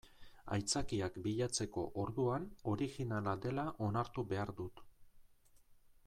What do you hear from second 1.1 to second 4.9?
bilatzeko orduan originala dela onartu behar dut.